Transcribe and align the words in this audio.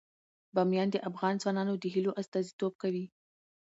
بامیان 0.55 0.87
د 0.91 0.97
افغان 1.09 1.33
ځوانانو 1.41 1.73
د 1.77 1.85
هیلو 1.93 2.11
استازیتوب 2.21 2.73
کوي. 2.81 3.05